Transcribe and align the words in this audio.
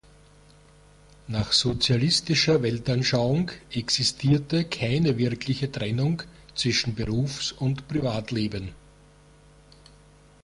Nach 1.27 1.51
sozialistischer 1.51 2.63
Weltanschauung 2.63 3.51
existierte 3.69 4.65
keine 4.65 5.15
wirkliche 5.19 5.71
Trennung 5.71 6.23
zwischen 6.55 6.95
Berufs- 6.95 7.51
und 7.51 7.87
Privatleben. 7.87 8.73